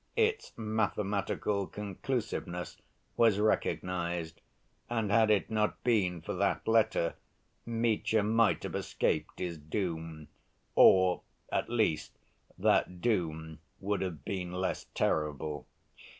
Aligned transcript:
its 0.15 0.51
mathematical 0.57 1.67
conclusiveness 1.67 2.75
was 3.17 3.37
recognized, 3.37 4.41
and 4.89 5.11
had 5.11 5.29
it 5.29 5.51
not 5.51 5.83
been 5.83 6.21
for 6.21 6.33
that 6.33 6.67
letter, 6.67 7.13
Mitya 7.67 8.23
might 8.23 8.63
have 8.63 8.73
escaped 8.73 9.37
his 9.37 9.59
doom 9.59 10.27
or, 10.73 11.21
at 11.51 11.69
least, 11.69 12.17
that 12.57 12.99
doom 12.99 13.59
would 13.79 14.01
have 14.01 14.25
been 14.25 14.51
less 14.51 14.87
terrible. 14.95 15.67